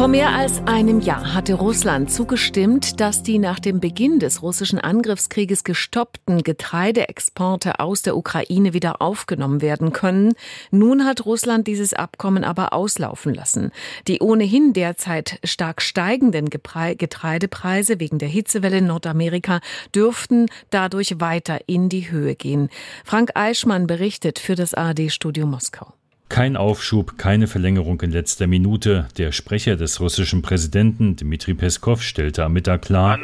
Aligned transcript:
Vor 0.00 0.08
mehr 0.08 0.30
als 0.30 0.66
einem 0.66 1.00
Jahr 1.00 1.34
hatte 1.34 1.52
Russland 1.52 2.10
zugestimmt, 2.10 3.00
dass 3.02 3.22
die 3.22 3.38
nach 3.38 3.58
dem 3.58 3.80
Beginn 3.80 4.18
des 4.18 4.40
russischen 4.40 4.78
Angriffskrieges 4.78 5.62
gestoppten 5.62 6.42
Getreideexporte 6.42 7.80
aus 7.80 8.00
der 8.00 8.16
Ukraine 8.16 8.72
wieder 8.72 9.02
aufgenommen 9.02 9.60
werden 9.60 9.92
können. 9.92 10.32
Nun 10.70 11.04
hat 11.04 11.26
Russland 11.26 11.66
dieses 11.66 11.92
Abkommen 11.92 12.44
aber 12.44 12.72
auslaufen 12.72 13.34
lassen. 13.34 13.72
Die 14.08 14.20
ohnehin 14.20 14.72
derzeit 14.72 15.38
stark 15.44 15.82
steigenden 15.82 16.48
Getreidepreise 16.48 18.00
wegen 18.00 18.18
der 18.18 18.30
Hitzewelle 18.30 18.78
in 18.78 18.86
Nordamerika 18.86 19.60
dürften 19.94 20.46
dadurch 20.70 21.20
weiter 21.20 21.58
in 21.66 21.90
die 21.90 22.10
Höhe 22.10 22.36
gehen. 22.36 22.70
Frank 23.04 23.32
Eichmann 23.34 23.86
berichtet 23.86 24.38
für 24.38 24.54
das 24.54 24.72
ARD-Studio 24.72 25.44
Moskau. 25.44 25.92
Kein 26.30 26.56
Aufschub, 26.56 27.18
keine 27.18 27.48
Verlängerung 27.48 28.00
in 28.02 28.12
letzter 28.12 28.46
Minute. 28.46 29.08
Der 29.18 29.32
Sprecher 29.32 29.74
des 29.74 29.98
russischen 29.98 30.42
Präsidenten, 30.42 31.16
Dmitri 31.16 31.54
Peskov, 31.54 32.02
stellte 32.02 32.44
am 32.44 32.52
Mittag 32.52 32.82
klar, 32.82 33.18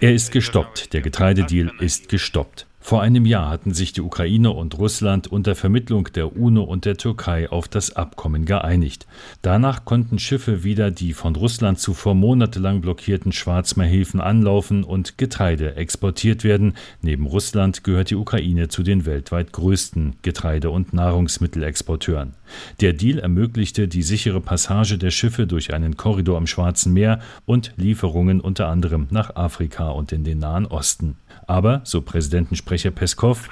er 0.00 0.12
ist 0.12 0.32
gestoppt, 0.32 0.92
der 0.92 1.02
Getreidedeal 1.02 1.70
ist 1.78 2.08
gestoppt. 2.08 2.66
Vor 2.86 3.02
einem 3.02 3.26
Jahr 3.26 3.50
hatten 3.50 3.74
sich 3.74 3.94
die 3.94 4.00
Ukraine 4.00 4.52
und 4.52 4.78
Russland 4.78 5.26
unter 5.26 5.56
Vermittlung 5.56 6.04
der 6.14 6.36
UNO 6.36 6.62
und 6.62 6.84
der 6.84 6.96
Türkei 6.96 7.50
auf 7.50 7.66
das 7.66 7.96
Abkommen 7.96 8.44
geeinigt. 8.44 9.08
Danach 9.42 9.84
konnten 9.84 10.20
Schiffe 10.20 10.62
wieder 10.62 10.92
die 10.92 11.12
von 11.12 11.34
Russland 11.34 11.80
zuvor 11.80 12.14
monatelang 12.14 12.82
blockierten 12.82 13.32
Schwarzmeerhäfen 13.32 14.20
anlaufen 14.20 14.84
und 14.84 15.18
Getreide 15.18 15.74
exportiert 15.74 16.44
werden. 16.44 16.74
Neben 17.02 17.26
Russland 17.26 17.82
gehört 17.82 18.10
die 18.10 18.14
Ukraine 18.14 18.68
zu 18.68 18.84
den 18.84 19.04
weltweit 19.04 19.52
größten 19.52 20.18
Getreide- 20.22 20.70
und 20.70 20.92
Nahrungsmittelexporteuren. 20.92 22.34
Der 22.80 22.92
Deal 22.92 23.18
ermöglichte 23.18 23.88
die 23.88 24.04
sichere 24.04 24.40
Passage 24.40 24.96
der 24.96 25.10
Schiffe 25.10 25.48
durch 25.48 25.74
einen 25.74 25.96
Korridor 25.96 26.36
am 26.36 26.46
Schwarzen 26.46 26.92
Meer 26.92 27.18
und 27.46 27.72
Lieferungen 27.76 28.40
unter 28.40 28.68
anderem 28.68 29.08
nach 29.10 29.34
Afrika 29.34 29.88
und 29.88 30.12
in 30.12 30.22
den 30.22 30.38
Nahen 30.38 30.66
Osten. 30.66 31.16
Aber, 31.48 31.80
so 31.84 32.00
Präsidentensprecher 32.00 32.75
Peskov, 32.76 33.48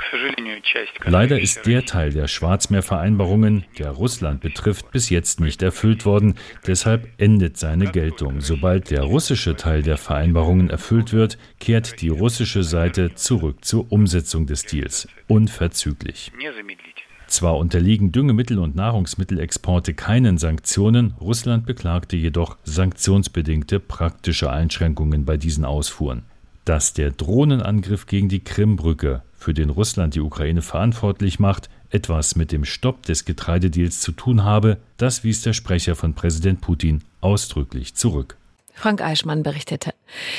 leider 1.05 1.41
ist 1.41 1.67
der 1.67 1.85
Teil 1.85 2.11
der 2.13 2.29
Schwarzmeervereinbarungen, 2.29 3.65
der 3.79 3.91
Russland 3.91 4.41
betrifft, 4.41 4.91
bis 4.91 5.11
jetzt 5.11 5.41
nicht 5.41 5.63
erfüllt 5.63 6.05
worden. 6.05 6.35
Deshalb 6.67 7.09
endet 7.19 7.57
seine 7.57 7.91
Geltung. 7.91 8.41
Sobald 8.41 8.91
der 8.91 9.03
russische 9.03 9.57
Teil 9.57 9.83
der 9.83 9.97
Vereinbarungen 9.97 10.71
erfüllt 10.71 11.13
wird, 11.13 11.39
kehrt 11.59 12.01
die 12.01 12.09
russische 12.09 12.63
Seite 12.63 13.15
zurück 13.15 13.65
zur 13.65 13.91
Umsetzung 13.91 14.47
des 14.47 14.65
Deals. 14.65 15.09
Unverzüglich. 15.29 16.31
Zwar 17.27 17.57
unterliegen 17.57 18.13
Düngemittel- 18.13 18.59
und 18.59 18.77
Nahrungsmittelexporte 18.77 19.95
keinen 19.95 20.39
Sanktionen, 20.39 21.15
Russland 21.21 21.67
beklagte 21.67 22.17
jedoch 22.17 22.59
sanktionsbedingte 22.65 23.81
praktische 23.81 24.53
Einschränkungen 24.53 25.25
bei 25.25 25.37
diesen 25.37 25.65
Ausfuhren 25.65 26.25
dass 26.65 26.93
der 26.93 27.11
Drohnenangriff 27.11 28.07
gegen 28.07 28.29
die 28.29 28.43
Krimbrücke, 28.43 29.23
für 29.33 29.55
den 29.55 29.71
Russland 29.71 30.15
die 30.15 30.21
Ukraine 30.21 30.63
verantwortlich 30.63 31.39
macht, 31.39 31.69
etwas 31.91 32.35
mit 32.35 32.51
dem 32.51 32.65
Stopp 32.65 33.03
des 33.05 33.25
Getreidedeals 33.25 34.01
zu 34.01 34.13
tun 34.13 34.43
habe, 34.45 34.79
das 34.97 35.23
wies 35.23 35.43
der 35.43 35.53
Sprecher 35.53 35.95
von 35.95 36.15
Präsident 36.15 36.61
Putin 36.61 37.03
ausdrücklich 37.21 37.95
zurück. 37.95 38.37
Frank 38.77 39.01
Eichmann 39.01 39.45
berichtete. 39.45 39.95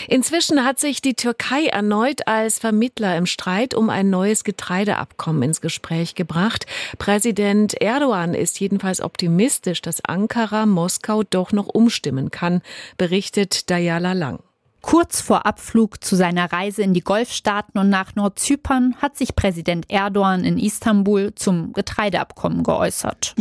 Inzwischen 0.07 0.65
hat 0.65 0.77
sich 0.77 1.01
die 1.01 1.13
Türkei 1.13 1.67
erneut 1.67 2.27
als 2.27 2.59
Vermittler 2.59 3.17
im 3.17 3.25
Streit 3.25 3.73
um 3.73 3.89
ein 3.89 4.09
neues 4.09 4.43
Getreideabkommen 4.43 5.41
ins 5.43 5.61
Gespräch 5.61 6.15
gebracht. 6.15 6.65
Präsident 6.97 7.81
Erdogan 7.81 8.33
ist 8.33 8.59
jedenfalls 8.59 9.01
optimistisch, 9.01 9.81
dass 9.81 10.03
Ankara 10.03 10.65
Moskau 10.65 11.23
doch 11.23 11.53
noch 11.53 11.67
umstimmen 11.67 12.29
kann, 12.29 12.61
berichtet 12.97 13.69
Dayala 13.69 14.11
Lang. 14.11 14.39
Kurz 14.85 15.19
vor 15.19 15.47
Abflug 15.47 16.03
zu 16.03 16.15
seiner 16.15 16.53
Reise 16.53 16.83
in 16.83 16.93
die 16.93 17.01
Golfstaaten 17.01 17.79
und 17.79 17.89
nach 17.89 18.13
Nordzypern 18.13 18.93
hat 19.01 19.17
sich 19.17 19.35
Präsident 19.35 19.89
Erdogan 19.89 20.43
in 20.43 20.59
Istanbul 20.59 21.33
zum 21.33 21.73
Getreideabkommen 21.73 22.61
geäußert. 22.61 23.33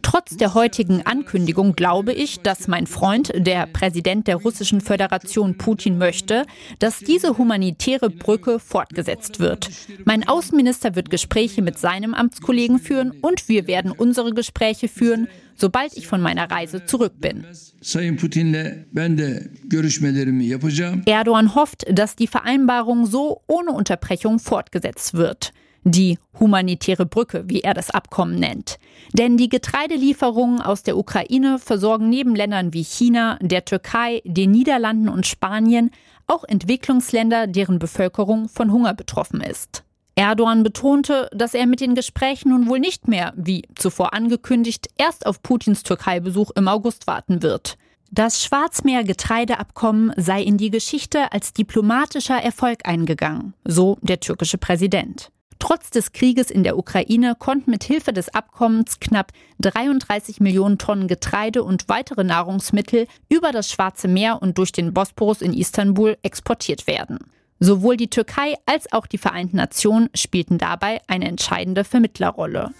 Trotz 0.00 0.38
der 0.38 0.54
heutigen 0.54 1.04
Ankündigung 1.04 1.74
glaube 1.74 2.14
ich, 2.14 2.40
dass 2.40 2.66
mein 2.66 2.86
Freund, 2.86 3.30
der 3.36 3.66
Präsident 3.66 4.26
der 4.26 4.36
Russischen 4.36 4.80
Föderation 4.80 5.58
Putin 5.58 5.98
möchte, 5.98 6.46
dass 6.78 7.00
diese 7.00 7.36
humanitäre 7.36 8.08
Brücke 8.08 8.60
fortgesetzt 8.60 9.38
wird. 9.38 9.68
Mein 10.06 10.26
Außenminister 10.26 10.96
wird 10.96 11.10
Gespräche 11.10 11.60
mit 11.60 11.78
seinem 11.78 12.14
Amtskollegen 12.14 12.78
führen 12.78 13.10
und 13.20 13.50
wir 13.50 13.66
werden 13.66 13.92
unsere 13.92 14.32
Gespräche 14.32 14.88
führen, 14.88 15.28
sobald 15.60 15.96
ich 15.96 16.06
von 16.06 16.20
meiner 16.20 16.50
Reise 16.50 16.84
zurück 16.84 17.14
bin. 17.18 17.46
Erdogan 21.06 21.54
hofft, 21.54 21.84
dass 21.90 22.16
die 22.16 22.26
Vereinbarung 22.26 23.06
so 23.06 23.42
ohne 23.46 23.72
Unterbrechung 23.72 24.38
fortgesetzt 24.38 25.14
wird. 25.14 25.52
Die 25.84 26.18
humanitäre 26.38 27.06
Brücke, 27.06 27.44
wie 27.46 27.60
er 27.60 27.72
das 27.72 27.90
Abkommen 27.90 28.38
nennt. 28.38 28.78
Denn 29.12 29.36
die 29.36 29.48
Getreidelieferungen 29.48 30.60
aus 30.60 30.82
der 30.82 30.98
Ukraine 30.98 31.58
versorgen 31.58 32.08
neben 32.10 32.34
Ländern 32.34 32.72
wie 32.74 32.84
China, 32.84 33.38
der 33.40 33.64
Türkei, 33.64 34.20
den 34.24 34.50
Niederlanden 34.50 35.08
und 35.08 35.26
Spanien 35.26 35.90
auch 36.26 36.44
Entwicklungsländer, 36.44 37.46
deren 37.46 37.78
Bevölkerung 37.78 38.48
von 38.48 38.70
Hunger 38.70 38.92
betroffen 38.92 39.40
ist. 39.40 39.84
Erdogan 40.18 40.64
betonte, 40.64 41.30
dass 41.32 41.54
er 41.54 41.66
mit 41.66 41.80
den 41.80 41.94
Gesprächen 41.94 42.48
nun 42.48 42.68
wohl 42.68 42.80
nicht 42.80 43.06
mehr, 43.06 43.32
wie 43.36 43.62
zuvor 43.76 44.14
angekündigt, 44.14 44.88
erst 44.98 45.24
auf 45.26 45.44
Putins 45.44 45.84
Türkei-Besuch 45.84 46.50
im 46.56 46.66
August 46.66 47.06
warten 47.06 47.40
wird. 47.40 47.78
Das 48.10 48.42
Schwarzmeer-Getreideabkommen 48.42 50.12
sei 50.16 50.42
in 50.42 50.58
die 50.58 50.72
Geschichte 50.72 51.30
als 51.30 51.52
diplomatischer 51.52 52.34
Erfolg 52.34 52.80
eingegangen, 52.82 53.54
so 53.64 53.96
der 54.00 54.18
türkische 54.18 54.58
Präsident. 54.58 55.30
Trotz 55.60 55.90
des 55.90 56.10
Krieges 56.10 56.50
in 56.50 56.64
der 56.64 56.78
Ukraine 56.78 57.36
konnten 57.38 57.70
mit 57.70 57.84
Hilfe 57.84 58.12
des 58.12 58.28
Abkommens 58.34 58.98
knapp 58.98 59.30
33 59.60 60.40
Millionen 60.40 60.78
Tonnen 60.78 61.06
Getreide 61.06 61.62
und 61.62 61.88
weitere 61.88 62.24
Nahrungsmittel 62.24 63.06
über 63.28 63.52
das 63.52 63.70
Schwarze 63.70 64.08
Meer 64.08 64.42
und 64.42 64.58
durch 64.58 64.72
den 64.72 64.92
Bosporus 64.92 65.42
in 65.42 65.52
Istanbul 65.52 66.18
exportiert 66.22 66.88
werden. 66.88 67.18
Sowohl 67.60 67.96
die 67.96 68.08
Türkei 68.08 68.54
als 68.66 68.92
auch 68.92 69.06
die 69.06 69.18
Vereinten 69.18 69.56
Nationen 69.56 70.10
spielten 70.14 70.58
dabei 70.58 71.00
eine 71.08 71.26
entscheidende 71.26 71.84
Vermittlerrolle. 71.84 72.72